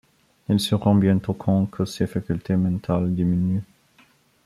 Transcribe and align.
Elle 0.49 0.59
se 0.59 0.73
rend 0.73 0.95
bientôt 0.95 1.33
compte 1.35 1.69
que 1.69 1.85
ses 1.85 2.07
facultés 2.07 2.55
mentales 2.55 3.13
diminuent. 3.13 3.61